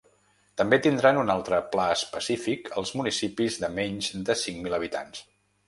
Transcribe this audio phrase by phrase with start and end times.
[0.61, 5.25] També tindran un altre pla específic els municipis de menys de cinc mil habitants.